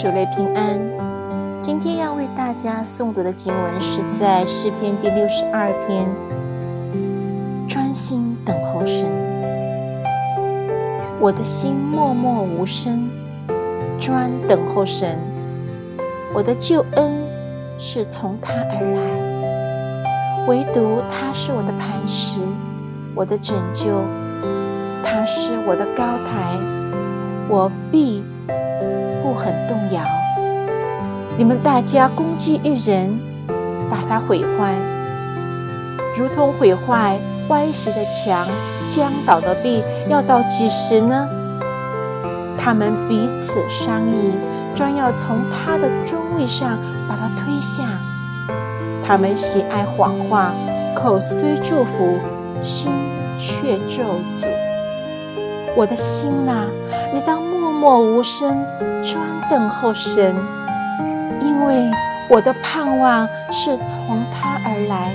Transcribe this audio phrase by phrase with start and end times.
[0.00, 0.80] 主内平安。
[1.60, 6.08] 今天要为大家诵读的经文是在诗篇第六十二篇，
[7.68, 9.06] 专心等候神。
[11.20, 13.10] 我的心默默无声，
[13.98, 15.18] 专等候神。
[16.32, 17.12] 我的救恩
[17.78, 22.40] 是从他而来，唯独他是我的磐石，
[23.14, 24.02] 我的拯救，
[25.04, 26.56] 他是我的高台，
[27.50, 28.24] 我必。
[29.40, 30.02] 很动摇。
[31.38, 33.18] 你们大家攻击一人，
[33.88, 34.74] 把他毁坏，
[36.14, 37.18] 如同毁坏
[37.48, 38.46] 歪斜的墙、
[38.86, 41.26] 将倒的壁，要到几时呢？
[42.58, 44.34] 他们彼此商议，
[44.74, 47.84] 专要从他的中位上把他推下。
[49.02, 50.52] 他们喜爱谎话，
[50.94, 52.18] 口虽祝福，
[52.60, 52.92] 心
[53.38, 54.46] 却咒诅。
[55.76, 56.66] 我的心呐，
[57.12, 58.64] 你当默默无声。
[59.02, 60.36] 专等候神，
[61.40, 61.90] 因为
[62.28, 65.10] 我的盼望是从他而来。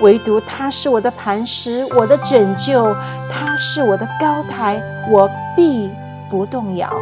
[0.00, 2.92] 唯独他是我的磐石，我的拯救，
[3.30, 5.88] 他是我的高台，我必
[6.28, 6.92] 不动摇。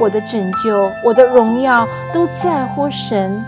[0.00, 3.44] 我的拯救，我的荣耀，都在乎神。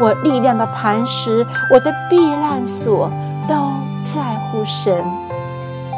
[0.00, 3.08] 我力量的磐石，我的避难所，
[3.46, 3.54] 都
[4.02, 5.04] 在乎神。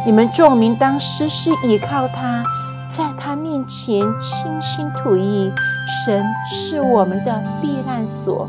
[0.04, 2.42] 你们众民当时是倚靠他。
[2.88, 5.50] 在他面前倾心吐意，
[6.04, 8.46] 神是我们的避难所。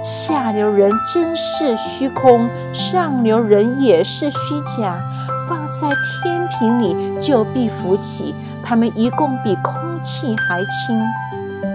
[0.00, 4.96] 下流人真是虚空，上流人也是虚假。
[5.48, 5.88] 放在
[6.22, 11.02] 天平里就必浮起，他们一共比空气还轻。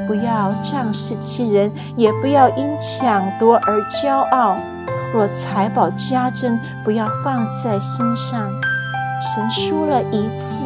[0.07, 4.55] 不要仗势欺人，也不要因抢夺而骄傲。
[5.13, 8.49] 若财宝加珍，不要放在心上。
[9.21, 10.63] 神说了一次。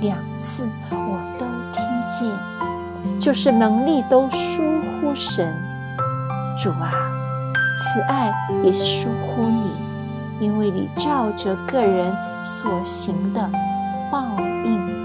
[0.00, 5.52] 两次我都听见，就是能力都疏忽神。
[6.56, 6.92] 主啊，
[7.74, 8.32] 慈爱
[8.62, 9.72] 也是疏忽你，
[10.38, 13.50] 因为你照着个人所行的
[14.08, 14.22] 报
[14.64, 14.97] 应。